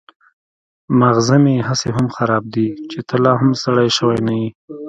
ماغزه 0.99 1.35
مې 1.43 1.55
هسې 1.67 1.89
هم 1.95 2.07
خراب 2.15 2.43
دي 2.55 2.67
چې 2.91 2.99
ته 3.07 3.15
لا 3.23 3.33
هم 3.39 3.51
سړی 3.63 3.89
شوی 3.97 4.17
نه 4.27 4.33
يې. 4.39 4.47